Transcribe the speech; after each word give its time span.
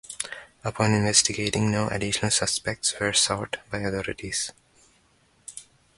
Upon 0.63 0.95
investigating, 0.95 1.69
no 1.69 1.87
additional 1.87 2.31
suspects 2.31 2.99
were 2.99 3.13
sought 3.13 3.57
by 3.69 3.81
authorities. 3.81 4.51